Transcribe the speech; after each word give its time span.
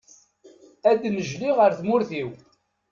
Ad 0.89 1.01
nnejliɣ 1.05 1.57
a 1.65 1.67
tamurt-iw. 1.77 2.29